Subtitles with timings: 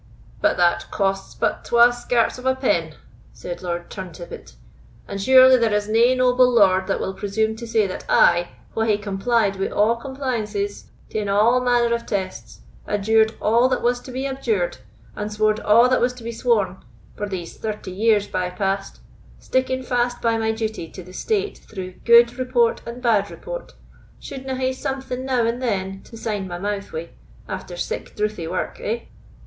[0.41, 2.95] "But that costs but twa skarts of a pen,"
[3.33, 4.55] said Lord Turntippet;
[5.07, 8.85] "and surely there is nae noble lord that will presume to say that I, wha
[8.85, 14.11] hae complied wi' a' compliances, taen all manner of tests, abujred all that was to
[14.11, 14.79] be abjured,
[15.15, 16.77] and sworn a' that was to be sworn,
[17.15, 19.01] for these thirty years bye past,
[19.37, 23.75] sticking fast by my duty to the state through good report and bad report,
[24.19, 27.09] shouldna hae something now and then to synd my mouth wi'
[27.47, 28.79] after sic drouthy wark?
[28.79, 29.01] Eh?"